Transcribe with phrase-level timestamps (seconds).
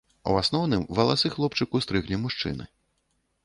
[0.29, 2.63] У асноўным валасы хлопчыку стрыглі мужчыны.